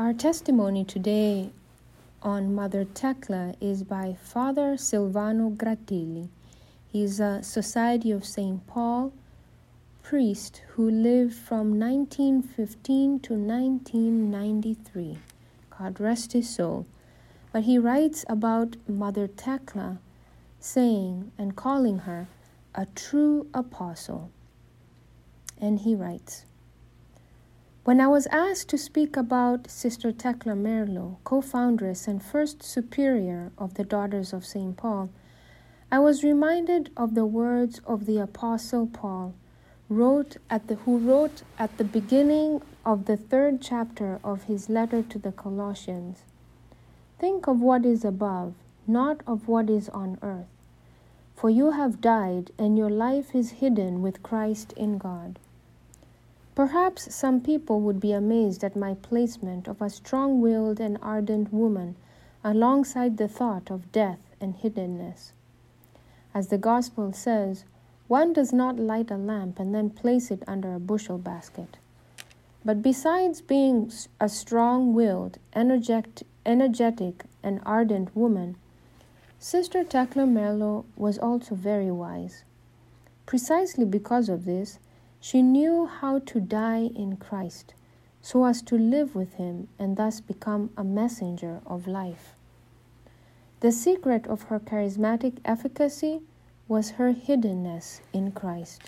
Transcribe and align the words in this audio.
Our 0.00 0.14
testimony 0.14 0.82
today 0.82 1.50
on 2.22 2.54
Mother 2.54 2.86
Thecla 2.86 3.54
is 3.60 3.82
by 3.82 4.16
Father 4.18 4.76
Silvano 4.78 5.54
Gratilli. 5.54 6.30
He's 6.90 7.20
a 7.20 7.42
Society 7.42 8.10
of 8.10 8.24
St. 8.24 8.66
Paul 8.66 9.12
priest 10.02 10.62
who 10.68 10.90
lived 10.90 11.34
from 11.34 11.78
1915 11.78 13.20
to 13.20 13.34
1993. 13.34 15.18
God 15.78 16.00
rest 16.00 16.32
his 16.32 16.48
soul. 16.48 16.86
But 17.52 17.64
he 17.64 17.76
writes 17.76 18.24
about 18.26 18.76
Mother 18.88 19.26
Thecla, 19.26 19.98
saying 20.60 21.30
and 21.36 21.54
calling 21.54 21.98
her 21.98 22.26
a 22.74 22.86
true 22.94 23.48
apostle. 23.52 24.30
And 25.60 25.80
he 25.80 25.94
writes 25.94 26.46
When 27.82 27.98
I 27.98 28.08
was 28.08 28.26
asked 28.26 28.68
to 28.68 28.78
speak 28.78 29.16
about 29.16 29.70
Sister 29.70 30.12
Thecla 30.12 30.52
Merlo, 30.52 31.16
co 31.24 31.40
foundress 31.40 32.06
and 32.06 32.22
first 32.22 32.62
superior 32.62 33.52
of 33.56 33.72
the 33.74 33.84
Daughters 33.84 34.34
of 34.34 34.44
St. 34.44 34.76
Paul, 34.76 35.08
I 35.90 35.98
was 35.98 36.22
reminded 36.22 36.90
of 36.94 37.14
the 37.14 37.24
words 37.24 37.80
of 37.86 38.04
the 38.04 38.18
Apostle 38.18 38.86
Paul, 38.86 39.32
wrote 39.88 40.36
at 40.50 40.68
the, 40.68 40.74
who 40.74 40.98
wrote 40.98 41.42
at 41.58 41.78
the 41.78 41.84
beginning 41.84 42.60
of 42.84 43.06
the 43.06 43.16
third 43.16 43.62
chapter 43.62 44.20
of 44.22 44.44
his 44.44 44.68
letter 44.68 45.02
to 45.02 45.18
the 45.18 45.32
Colossians 45.32 46.18
Think 47.18 47.46
of 47.46 47.62
what 47.62 47.86
is 47.86 48.04
above, 48.04 48.52
not 48.86 49.22
of 49.26 49.48
what 49.48 49.70
is 49.70 49.88
on 49.88 50.18
earth. 50.20 50.52
For 51.34 51.48
you 51.48 51.70
have 51.70 52.02
died, 52.02 52.50
and 52.58 52.76
your 52.76 52.90
life 52.90 53.34
is 53.34 53.52
hidden 53.62 54.02
with 54.02 54.22
Christ 54.22 54.74
in 54.76 54.98
God. 54.98 55.38
Perhaps 56.54 57.14
some 57.14 57.40
people 57.40 57.80
would 57.80 58.00
be 58.00 58.12
amazed 58.12 58.64
at 58.64 58.76
my 58.76 58.94
placement 58.94 59.68
of 59.68 59.80
a 59.80 59.88
strong 59.88 60.40
willed 60.40 60.80
and 60.80 60.98
ardent 61.00 61.52
woman 61.52 61.96
alongside 62.42 63.16
the 63.16 63.28
thought 63.28 63.70
of 63.70 63.92
death 63.92 64.18
and 64.40 64.56
hiddenness. 64.56 65.32
As 66.34 66.48
the 66.48 66.58
Gospel 66.58 67.12
says, 67.12 67.64
one 68.08 68.32
does 68.32 68.52
not 68.52 68.78
light 68.78 69.10
a 69.10 69.16
lamp 69.16 69.60
and 69.60 69.74
then 69.74 69.90
place 69.90 70.30
it 70.30 70.42
under 70.46 70.74
a 70.74 70.80
bushel 70.80 71.18
basket. 71.18 71.76
But 72.64 72.82
besides 72.82 73.40
being 73.40 73.92
a 74.20 74.28
strong 74.28 74.92
willed, 74.92 75.38
energetic, 75.54 77.24
and 77.42 77.60
ardent 77.64 78.14
woman, 78.16 78.56
Sister 79.38 79.84
Thecla 79.84 80.24
Merlo 80.24 80.84
was 80.96 81.18
also 81.18 81.54
very 81.54 81.90
wise. 81.90 82.44
Precisely 83.24 83.84
because 83.84 84.28
of 84.28 84.44
this, 84.44 84.78
she 85.20 85.42
knew 85.42 85.86
how 85.86 86.18
to 86.20 86.40
die 86.40 86.90
in 86.96 87.16
Christ 87.16 87.74
so 88.22 88.44
as 88.44 88.62
to 88.62 88.76
live 88.76 89.14
with 89.14 89.34
Him 89.34 89.68
and 89.78 89.96
thus 89.96 90.20
become 90.20 90.70
a 90.76 90.84
messenger 90.84 91.60
of 91.66 91.86
life. 91.86 92.34
The 93.60 93.70
secret 93.70 94.26
of 94.26 94.44
her 94.44 94.58
charismatic 94.58 95.36
efficacy 95.44 96.22
was 96.66 96.92
her 96.92 97.12
hiddenness 97.12 98.00
in 98.12 98.32
Christ. 98.32 98.82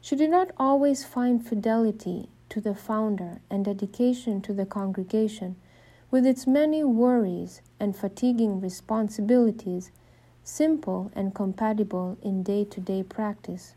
She 0.00 0.16
did 0.16 0.30
not 0.30 0.50
always 0.56 1.04
find 1.04 1.46
fidelity 1.46 2.28
to 2.48 2.60
the 2.60 2.74
founder 2.74 3.40
and 3.48 3.64
dedication 3.64 4.40
to 4.42 4.52
the 4.52 4.66
congregation 4.66 5.54
with 6.10 6.26
its 6.26 6.46
many 6.46 6.82
worries 6.82 7.60
and 7.78 7.96
fatiguing 7.96 8.60
responsibilities, 8.60 9.92
simple 10.42 11.12
and 11.14 11.34
compatible 11.34 12.16
in 12.22 12.42
day 12.42 12.64
to 12.64 12.80
day 12.80 13.04
practice. 13.04 13.75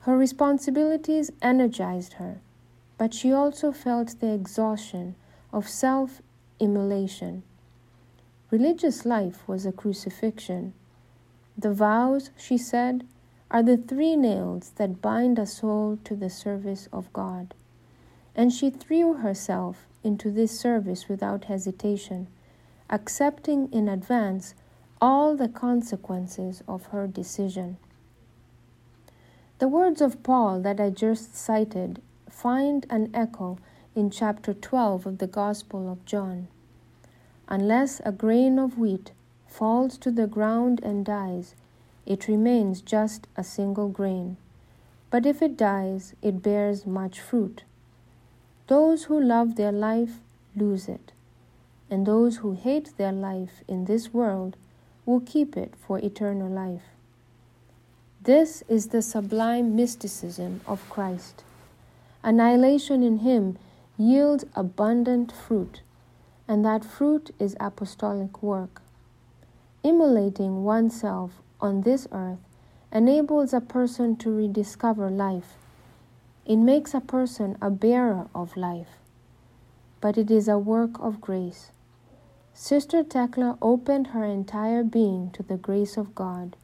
Her 0.00 0.16
responsibilities 0.16 1.30
energized 1.42 2.14
her, 2.14 2.40
but 2.96 3.12
she 3.12 3.32
also 3.32 3.72
felt 3.72 4.20
the 4.20 4.32
exhaustion 4.32 5.14
of 5.52 5.68
self 5.68 6.22
immolation. 6.60 7.42
Religious 8.50 9.04
life 9.04 9.46
was 9.46 9.66
a 9.66 9.72
crucifixion. 9.72 10.72
The 11.56 11.72
vows, 11.72 12.30
she 12.36 12.56
said, 12.56 13.04
are 13.50 13.62
the 13.62 13.76
three 13.76 14.16
nails 14.16 14.70
that 14.76 15.02
bind 15.02 15.38
a 15.38 15.46
soul 15.46 15.98
to 16.04 16.14
the 16.14 16.30
service 16.30 16.88
of 16.92 17.12
God. 17.12 17.54
And 18.34 18.52
she 18.52 18.70
threw 18.70 19.14
herself 19.14 19.86
into 20.04 20.30
this 20.30 20.58
service 20.58 21.08
without 21.08 21.44
hesitation, 21.44 22.28
accepting 22.88 23.70
in 23.72 23.88
advance 23.88 24.54
all 25.00 25.36
the 25.36 25.48
consequences 25.48 26.62
of 26.68 26.86
her 26.86 27.06
decision. 27.06 27.76
The 29.58 29.66
words 29.66 30.00
of 30.00 30.22
Paul 30.22 30.60
that 30.60 30.78
I 30.78 30.90
just 30.90 31.34
cited 31.34 32.00
find 32.30 32.86
an 32.90 33.10
echo 33.12 33.58
in 33.96 34.08
chapter 34.08 34.54
12 34.54 35.04
of 35.04 35.18
the 35.18 35.26
Gospel 35.26 35.90
of 35.90 36.04
John. 36.04 36.46
Unless 37.48 38.00
a 38.04 38.12
grain 38.12 38.60
of 38.60 38.78
wheat 38.78 39.10
falls 39.48 39.98
to 39.98 40.12
the 40.12 40.28
ground 40.28 40.78
and 40.84 41.04
dies, 41.04 41.56
it 42.06 42.28
remains 42.28 42.80
just 42.80 43.26
a 43.36 43.42
single 43.42 43.88
grain. 43.88 44.36
But 45.10 45.26
if 45.26 45.42
it 45.42 45.56
dies, 45.56 46.14
it 46.22 46.40
bears 46.40 46.86
much 46.86 47.18
fruit. 47.20 47.64
Those 48.68 49.04
who 49.04 49.20
love 49.20 49.56
their 49.56 49.72
life 49.72 50.20
lose 50.54 50.86
it, 50.86 51.10
and 51.90 52.06
those 52.06 52.36
who 52.36 52.52
hate 52.52 52.96
their 52.96 53.10
life 53.12 53.64
in 53.66 53.86
this 53.86 54.14
world 54.14 54.56
will 55.04 55.20
keep 55.20 55.56
it 55.56 55.74
for 55.74 55.98
eternal 55.98 56.48
life. 56.48 56.94
This 58.22 58.62
is 58.68 58.88
the 58.88 59.02
sublime 59.02 59.74
mysticism 59.76 60.60
of 60.66 60.88
Christ. 60.90 61.44
Annihilation 62.22 63.02
in 63.02 63.18
Him 63.18 63.58
yields 63.96 64.44
abundant 64.54 65.32
fruit, 65.32 65.82
and 66.46 66.64
that 66.64 66.84
fruit 66.84 67.30
is 67.38 67.56
apostolic 67.60 68.42
work. 68.42 68.82
Immolating 69.82 70.64
oneself 70.64 71.40
on 71.60 71.82
this 71.82 72.06
earth 72.12 72.40
enables 72.92 73.52
a 73.52 73.60
person 73.60 74.16
to 74.16 74.30
rediscover 74.30 75.10
life 75.10 75.56
it 76.48 76.56
makes 76.56 76.94
a 76.94 77.00
person 77.00 77.58
a 77.60 77.68
bearer 77.68 78.26
of 78.34 78.56
life, 78.56 78.96
but 80.00 80.16
it 80.16 80.30
is 80.30 80.48
a 80.48 80.56
work 80.56 80.98
of 80.98 81.20
grace. 81.20 81.72
Sister 82.54 83.04
Thecla 83.04 83.58
opened 83.60 84.08
her 84.08 84.24
entire 84.24 84.82
being 84.82 85.30
to 85.32 85.42
the 85.42 85.58
grace 85.58 85.98
of 85.98 86.14
God. 86.14 86.56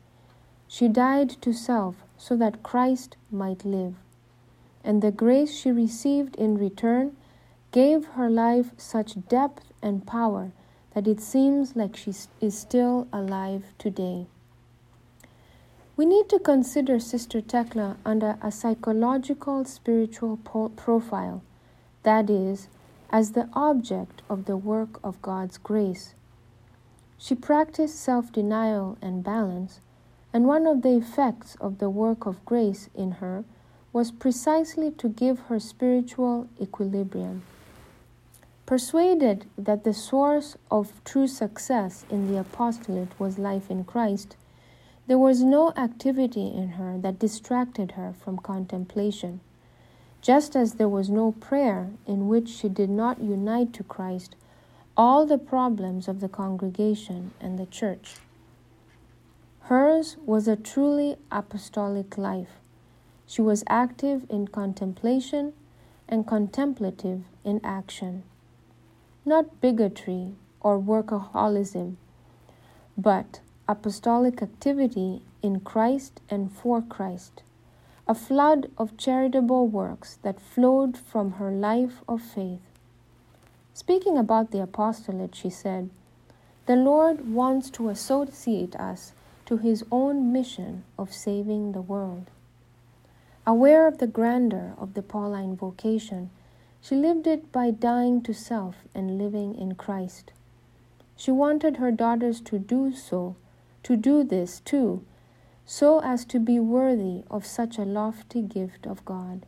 She 0.75 0.89
died 0.89 1.31
to 1.43 1.53
self 1.53 2.03
so 2.19 2.35
that 2.35 2.65
Christ 2.65 3.17
might 3.31 3.65
live, 3.65 3.95
and 4.83 5.01
the 5.01 5.12
grace 5.12 5.55
she 5.55 5.71
received 5.71 6.35
in 6.35 6.59
return 6.59 7.17
gave 7.71 8.07
her 8.19 8.29
life 8.29 8.73
such 8.77 9.29
depth 9.29 9.73
and 9.81 10.05
power 10.05 10.51
that 10.93 11.07
it 11.07 11.21
seems 11.21 11.77
like 11.77 11.95
she 11.95 12.13
is 12.41 12.59
still 12.59 13.07
alive 13.13 13.67
today. 13.79 14.27
We 15.97 16.07
need 16.07 16.29
to 16.31 16.41
consider 16.41 16.99
Sister 16.99 17.41
Thecla 17.41 17.97
under 18.05 18.37
a 18.43 18.51
psychological 18.51 19.65
spiritual 19.65 20.39
po- 20.39 20.71
profile, 20.71 21.45
that 22.03 22.29
is, 22.29 22.67
as 23.11 23.31
the 23.31 23.49
object 23.53 24.23
of 24.29 24.47
the 24.47 24.57
work 24.57 24.99
of 25.05 25.23
God's 25.23 25.57
grace. 25.57 26.17
She 27.17 27.37
practiced 27.37 27.95
self 27.95 28.33
denial 28.33 28.99
and 29.01 29.23
balance, 29.23 29.79
and 30.34 30.47
one 30.47 30.67
of 30.67 30.83
the 30.83 30.97
effects 30.97 31.56
of 31.61 31.78
the 31.78 31.89
work 31.89 32.27
of 32.27 32.45
grace 32.45 32.91
in 32.93 33.12
her 33.12 33.45
was 33.93 34.11
precisely 34.11 34.91
to 34.91 35.09
give 35.09 35.39
her 35.47 35.61
spiritual 35.61 36.49
equilibrium. 36.61 37.43
Persuaded 38.67 39.47
that 39.56 39.84
the 39.84 39.95
source 39.95 40.56
of 40.72 41.00
true 41.05 41.28
success 41.28 42.05
in 42.11 42.27
the 42.27 42.41
apostolate 42.41 43.19
was 43.21 43.39
life 43.39 43.71
in 43.71 43.84
Christ, 43.84 44.37
there 45.06 45.19
was 45.19 45.45
no 45.45 45.72
activity 45.77 46.49
in 46.49 46.71
her 46.71 46.99
that 46.99 47.21
distracted 47.21 47.93
her 47.93 48.12
from 48.12 48.39
contemplation, 48.39 49.39
just 50.21 50.56
as 50.56 50.75
there 50.75 50.89
was 50.89 51.09
no 51.09 51.31
prayer 51.31 51.91
in 52.07 52.27
which 52.27 52.48
she 52.48 52.69
did 52.69 52.91
not 52.91 53.21
unite 53.21 53.72
to 53.75 53.84
Christ 53.84 54.34
all 54.97 55.27
the 55.27 55.39
problems 55.39 56.09
of 56.09 56.21
the 56.21 56.28
congregation 56.28 57.33
and 57.41 57.59
the 57.59 57.66
church. 57.66 58.16
Hers 59.69 60.19
was 60.27 60.47
a 60.47 60.57
truly 60.57 61.16
apostolic 61.33 62.19
life. 62.19 62.61
She 63.27 63.41
was 63.41 63.65
active 63.66 64.27
in 64.28 64.49
contemplation 64.49 65.55
and 66.07 66.27
contemplative 66.27 67.22
in 67.45 67.63
action. 67.65 68.25
Not 69.25 69.63
bigotry 69.63 70.34
or 70.61 70.78
workaholism, 70.78 71.97
but 72.99 73.41
apostolic 73.66 74.43
activity 74.43 75.22
in 75.41 75.61
Christ 75.61 76.21
and 76.28 76.53
for 76.53 76.83
Christ, 76.83 77.43
a 78.07 78.15
flood 78.15 78.71
of 78.77 78.99
charitable 78.99 79.67
works 79.67 80.19
that 80.21 80.43
flowed 80.43 80.99
from 80.99 81.33
her 81.33 81.51
life 81.51 82.03
of 82.07 82.21
faith. 82.21 82.60
Speaking 83.72 84.19
about 84.19 84.51
the 84.51 84.60
apostolate, 84.60 85.34
she 85.34 85.49
said, 85.49 85.89
The 86.67 86.77
Lord 86.77 87.33
wants 87.33 87.71
to 87.71 87.89
associate 87.89 88.77
us 88.77 89.15
to 89.47 89.57
his 89.57 89.85
own 89.91 90.33
mission 90.33 90.85
of 90.99 91.13
saving 91.13 91.73
the 91.73 91.83
world. 91.83 92.31
Aware 93.47 93.87
of 93.87 93.99
the 93.99 94.07
grandeur 94.07 94.75
of 94.79 94.95
the 94.95 95.03
Pauline 95.03 95.55
vocation, 95.57 96.31
She 96.81 96.95
lived 96.95 97.27
it 97.27 97.51
by 97.51 97.71
dying 97.71 98.21
to 98.23 98.35
self 98.35 98.77
and 98.95 99.17
living 99.17 99.55
in 99.55 99.75
Christ. 99.75 100.33
She 101.17 101.31
wanted 101.31 101.79
her 101.79 101.91
daughters 101.91 102.43
to 102.43 102.59
do 102.59 102.93
so, 102.93 103.37
to 103.85 103.97
do 103.97 104.23
this 104.23 104.61
too, 104.61 105.03
so 105.65 106.01
as 106.01 106.27
to 106.27 106.39
be 106.39 106.61
worthy 106.61 107.23
of 107.31 107.47
such 107.47 107.79
a 107.79 107.85
lofty 107.85 108.43
gift 108.43 108.87
of 108.87 109.05
God. 109.07 109.47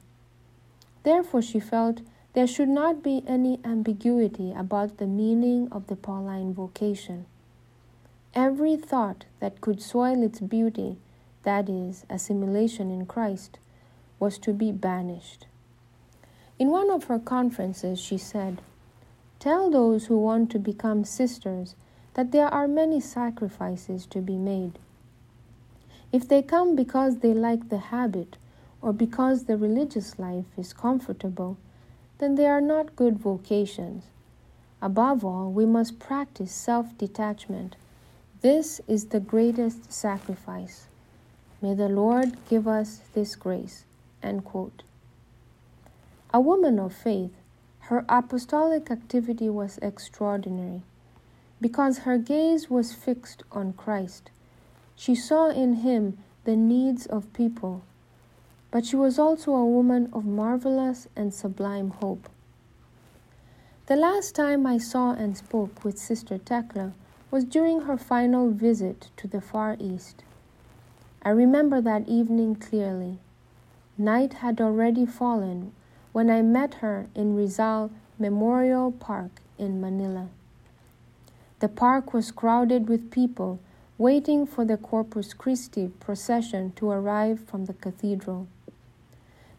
Therefore, 1.03 1.43
she 1.43 1.61
felt 1.61 2.01
there 2.33 2.47
should 2.47 2.69
not 2.69 3.03
be 3.03 3.23
any 3.27 3.61
ambiguity 3.65 4.53
about 4.53 4.97
the 4.97 5.07
meaning 5.07 5.69
of 5.71 5.89
the 5.89 5.97
Pauline 5.97 6.55
vocation. 6.55 7.27
Every 8.37 8.77
thought 8.77 9.25
that 9.41 9.63
could 9.63 9.81
soil 9.81 10.23
its 10.23 10.41
beauty, 10.41 10.99
that 11.45 11.71
is, 11.71 12.05
assimilation 12.11 12.91
in 12.91 13.07
Christ, 13.07 13.59
was 14.21 14.37
to 14.41 14.53
be 14.53 14.73
banished. 14.73 15.47
In 16.59 16.69
one 16.69 16.91
of 16.91 17.05
her 17.05 17.19
conferences, 17.19 17.99
she 17.99 18.19
said, 18.19 18.61
Tell 19.39 19.71
those 19.71 20.09
who 20.09 20.19
want 20.19 20.51
to 20.51 20.59
become 20.59 21.03
sisters 21.03 21.77
that 22.13 22.31
there 22.31 22.49
are 22.49 22.69
many 22.69 23.01
sacrifices 23.01 24.05
to 24.09 24.21
be 24.21 24.37
made. 24.37 24.79
If 26.13 26.29
they 26.29 26.43
come 26.43 26.77
because 26.77 27.21
they 27.21 27.33
like 27.33 27.71
the 27.71 27.79
habit 27.79 28.37
or 28.83 28.93
because 28.93 29.45
the 29.45 29.57
religious 29.57 30.19
life 30.19 30.59
is 30.59 30.75
comfortable, 30.75 31.57
then 32.19 32.35
they 32.35 32.47
are 32.47 32.61
not 32.61 32.97
good 32.97 33.19
vocations. 33.19 34.05
Above 34.83 35.25
all, 35.25 35.51
we 35.51 35.65
must 35.65 35.99
practice 35.99 36.53
self 36.53 36.99
detachment. 36.99 37.77
This 38.47 38.81
is 38.87 39.07
the 39.07 39.19
greatest 39.19 39.93
sacrifice. 39.93 40.87
May 41.61 41.75
the 41.75 41.89
Lord 41.89 42.37
give 42.49 42.69
us 42.69 43.01
this 43.13 43.35
grace. 43.35 43.87
End 44.23 44.45
quote. 44.45 44.85
A 46.33 46.41
woman 46.41 46.79
of 46.79 46.93
faith, 46.93 47.33
her 47.91 48.05
apostolic 48.09 48.89
activity 48.89 49.51
was 49.51 49.81
extraordinary 49.83 50.83
because 51.61 52.07
her 52.07 52.19
gaze 52.19 52.71
was 52.71 52.95
fixed 52.95 53.43
on 53.51 53.73
Christ. 53.73 54.31
She 54.95 55.17
saw 55.17 55.49
in 55.49 55.83
him 55.87 56.17
the 56.45 56.55
needs 56.55 57.05
of 57.05 57.33
people, 57.33 57.83
but 58.71 58.87
she 58.87 58.95
was 58.95 59.19
also 59.19 59.57
a 59.57 59.67
woman 59.67 60.09
of 60.13 60.25
marvelous 60.25 61.09
and 61.17 61.35
sublime 61.35 61.91
hope. 61.91 62.29
The 63.87 63.97
last 63.97 64.37
time 64.37 64.69
I 64.69 64.79
saw 64.79 65.15
and 65.15 65.37
spoke 65.37 65.83
with 65.83 65.99
Sister 65.99 66.39
Thecla 66.39 66.93
was 67.37 67.45
during 67.45 67.83
her 67.83 67.99
final 67.99 68.51
visit 68.51 69.11
to 69.15 69.29
the 69.29 69.43
Far 69.43 69.77
East. 69.79 70.25
I 71.21 71.29
remember 71.29 71.83
that 71.83 72.09
evening 72.09 72.55
clearly. 72.55 73.19
Night 73.99 74.33
had 74.41 74.59
already 74.59 75.05
fallen 75.05 75.73
when 76.13 76.31
I 76.31 76.41
met 76.41 76.77
her 76.77 77.09
in 77.15 77.37
Rizal 77.37 77.91
Memorial 78.19 78.91
Park 78.91 79.43
in 79.59 79.83
Manila. 79.83 80.29
The 81.59 81.69
park 81.69 82.15
was 82.15 82.33
crowded 82.33 82.89
with 82.89 83.11
people 83.11 83.61
waiting 83.99 84.47
for 84.47 84.65
the 84.65 84.79
Corpus 84.79 85.35
Christi 85.35 85.89
procession 86.01 86.73
to 86.77 86.89
arrive 86.89 87.41
from 87.41 87.67
the 87.67 87.75
cathedral. 87.75 88.47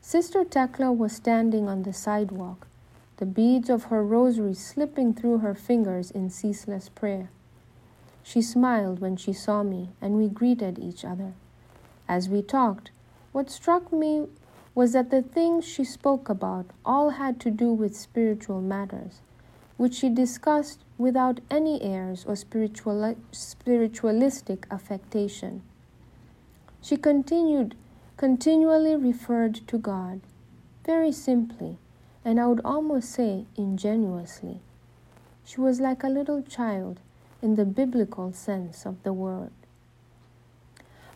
Sister 0.02 0.44
Thecla 0.44 0.92
was 0.92 1.14
standing 1.14 1.70
on 1.70 1.84
the 1.84 1.94
sidewalk, 1.94 2.66
the 3.18 3.28
beads 3.28 3.70
of 3.70 3.92
her 3.92 4.04
rosary 4.04 4.56
slipping 4.56 5.14
through 5.14 5.38
her 5.46 5.54
fingers 5.54 6.10
in 6.10 6.32
ceaseless 6.32 6.90
prayer. 6.90 7.30
She 8.28 8.42
smiled 8.42 9.00
when 9.00 9.16
she 9.16 9.32
saw 9.32 9.64
me, 9.64 9.92
and 10.02 10.18
we 10.18 10.28
greeted 10.28 10.78
each 10.78 11.06
other. 11.06 11.32
As 12.10 12.28
we 12.28 12.42
talked, 12.42 12.92
what 13.32 13.50
struck 13.50 13.94
me 13.94 14.28
was 14.76 14.92
that 14.92 15.12
the 15.12 15.22
things 15.22 15.64
she 15.64 15.86
spoke 15.86 16.28
about 16.28 16.66
all 16.84 17.12
had 17.12 17.40
to 17.40 17.50
do 17.50 17.72
with 17.72 17.96
spiritual 17.96 18.60
matters, 18.60 19.22
which 19.78 19.94
she 19.94 20.10
discussed 20.10 20.84
without 20.98 21.40
any 21.50 21.82
airs 21.82 22.26
or 22.26 22.36
spiritual, 22.36 23.16
spiritualistic 23.32 24.68
affectation. 24.70 25.62
She 26.82 26.98
continued, 26.98 27.76
continually 28.18 28.98
referred 28.98 29.56
to 29.68 29.78
God, 29.78 30.20
very 30.86 31.14
simply, 31.14 31.78
and 32.26 32.42
I 32.42 32.48
would 32.48 32.62
almost 32.66 33.10
say 33.10 33.46
ingenuously. 33.56 34.60
She 35.46 35.62
was 35.62 35.80
like 35.80 36.04
a 36.04 36.10
little 36.10 36.42
child 36.42 37.00
in 37.42 37.56
the 37.56 37.66
biblical 37.66 38.34
sense 38.34 38.86
of 38.86 39.02
the 39.04 39.14
word. 39.14 39.52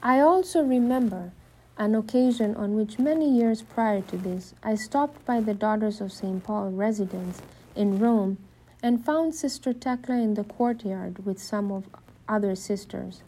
I 0.03 0.19
also 0.19 0.63
remember 0.63 1.31
an 1.77 1.95
occasion 1.95 2.55
on 2.55 2.75
which 2.75 2.99
many 2.99 3.29
years 3.29 3.61
prior 3.61 4.01
to 4.01 4.17
this 4.17 4.53
I 4.63 4.75
stopped 4.75 5.25
by 5.25 5.41
the 5.41 5.53
Daughters 5.53 6.01
of 6.01 6.11
St. 6.11 6.43
Paul 6.43 6.71
residence 6.71 7.41
in 7.75 7.99
Rome 7.99 8.37
and 8.83 9.05
found 9.05 9.35
Sister 9.35 9.73
Thecla 9.73 10.15
in 10.15 10.33
the 10.33 10.43
courtyard 10.43 11.25
with 11.25 11.39
some 11.39 11.71
of 11.71 11.85
other 12.27 12.55
sisters. 12.55 13.21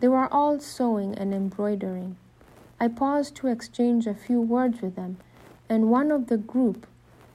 They 0.00 0.08
were 0.08 0.32
all 0.32 0.60
sewing 0.60 1.14
and 1.14 1.34
embroidering. 1.34 2.16
I 2.78 2.88
paused 2.88 3.34
to 3.36 3.48
exchange 3.48 4.06
a 4.06 4.14
few 4.14 4.40
words 4.40 4.80
with 4.80 4.96
them, 4.96 5.18
and 5.68 5.90
one 5.90 6.10
of 6.10 6.28
the 6.28 6.38
group 6.38 6.86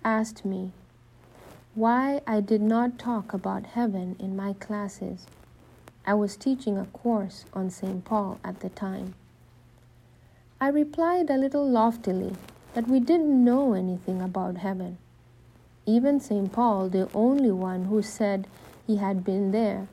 asked 0.03 0.43
me 0.43 0.71
why 1.75 2.21
I 2.25 2.39
did 2.39 2.61
not 2.61 2.97
talk 2.97 3.33
about 3.33 3.65
heaven 3.65 4.15
in 4.17 4.33
my 4.33 4.53
classes. 4.53 5.27
I 6.07 6.13
was 6.13 6.37
teaching 6.37 6.77
a 6.77 6.85
course 6.85 7.43
on 7.51 7.69
St. 7.69 8.05
Paul 8.05 8.39
at 8.45 8.61
the 8.61 8.69
time. 8.69 9.13
I 10.61 10.69
replied 10.69 11.29
a 11.29 11.37
little 11.37 11.69
loftily 11.69 12.33
that 12.75 12.87
we 12.87 13.01
didn't 13.01 13.43
know 13.43 13.73
anything 13.73 14.21
about 14.21 14.57
heaven. 14.57 14.97
Even 15.85 16.21
St. 16.21 16.49
Paul, 16.49 16.87
the 16.87 17.09
only 17.13 17.51
one 17.51 17.85
who 17.85 18.01
said 18.01 18.47
he 18.87 18.95
had 18.95 19.25
been 19.25 19.51
there, 19.51 19.89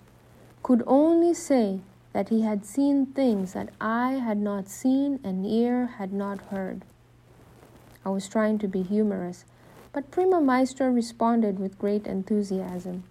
could 0.62 0.84
only 0.86 1.34
say 1.34 1.80
that 2.12 2.28
he 2.28 2.42
had 2.42 2.64
seen 2.64 3.06
things 3.06 3.54
that 3.54 3.70
eye 3.80 4.22
had 4.24 4.38
not 4.38 4.68
seen 4.68 5.18
and 5.24 5.44
ear 5.44 5.86
had 5.98 6.12
not 6.12 6.40
heard. 6.42 6.82
I 8.04 8.10
was 8.10 8.28
trying 8.28 8.60
to 8.60 8.68
be 8.68 8.82
humorous, 8.82 9.44
but 9.92 10.10
Prima 10.10 10.40
Maestra 10.40 10.90
responded 10.90 11.58
with 11.58 11.78
great 11.78 12.06
enthusiasm. 12.06 13.04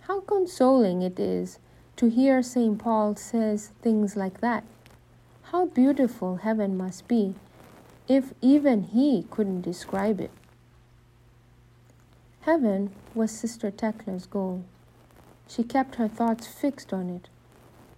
How 0.00 0.20
consoling 0.20 1.02
it 1.02 1.20
is 1.20 1.58
to 1.96 2.08
hear 2.08 2.42
St. 2.42 2.78
Paul 2.78 3.16
says 3.16 3.72
things 3.82 4.16
like 4.16 4.40
that. 4.40 4.64
How 5.52 5.66
beautiful 5.66 6.36
heaven 6.36 6.76
must 6.76 7.08
be 7.08 7.34
if 8.08 8.32
even 8.40 8.84
he 8.84 9.26
couldn't 9.30 9.62
describe 9.62 10.20
it. 10.20 10.30
Heaven 12.42 12.90
was 13.14 13.30
Sister 13.30 13.70
Thecla's 13.70 14.24
goal. 14.24 14.64
She 15.46 15.62
kept 15.62 15.96
her 15.96 16.08
thoughts 16.08 16.46
fixed 16.46 16.92
on 16.92 17.10
it, 17.10 17.28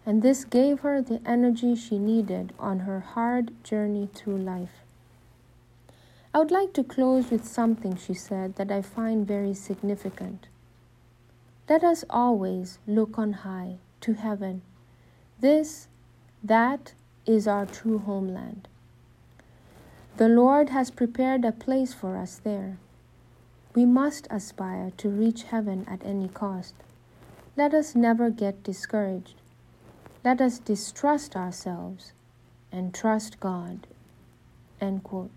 and 0.04 0.23
this 0.23 0.44
gave 0.44 0.80
her 0.80 1.00
the 1.00 1.20
energy 1.25 1.76
she 1.76 1.99
needed 1.99 2.52
on 2.58 2.80
her 2.80 3.00
hard 3.00 3.52
journey 3.62 4.08
through 4.12 4.38
life. 4.38 4.82
I 6.32 6.38
would 6.38 6.52
like 6.52 6.72
to 6.75 6.84
close 6.84 7.30
with 7.30 7.44
something 7.44 7.96
she 7.96 8.14
said 8.14 8.54
that 8.54 8.70
I 8.70 8.82
find 8.82 9.26
very 9.26 9.52
significant. 9.52 10.46
Let 11.68 11.82
us 11.82 12.04
always 12.08 12.78
look 12.87 13.18
on 13.18 13.32
high 13.32 13.78
to 14.02 14.12
heaven. 14.12 14.62
This, 15.40 15.88
that, 16.42 16.94
is 17.26 17.49
our 17.49 17.66
true 17.66 17.99
homeland. 17.99 18.68
The 20.18 20.28
Lord 20.28 20.68
has 20.70 20.90
prepared 20.90 21.44
a 21.44 21.52
place 21.52 21.94
for 21.94 22.16
us 22.16 22.40
there. 22.42 22.78
We 23.75 23.84
must 23.84 24.28
aspire 24.30 24.92
to 24.99 25.08
reach 25.08 25.44
heaven 25.44 25.84
at 25.88 26.04
any 26.04 26.28
cost. 26.28 26.75
Let 27.56 27.75
us 27.75 27.94
never 27.94 28.30
get 28.30 28.62
discouraged. 28.62 29.34
Let 30.25 30.40
us 30.40 30.58
distrust 30.58 31.34
ourselves 31.34 32.12
and 32.70 32.94
trust 32.94 33.40
God. 33.40 33.87
End 34.80 35.02
quote. 35.02 35.30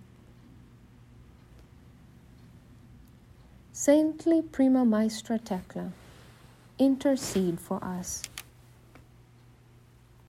Saintly 3.75 4.43
Prima 4.43 4.85
Maestra 4.85 5.39
Thecla, 5.39 5.91
intercede 6.77 7.59
for 7.59 7.83
us. 7.83 8.21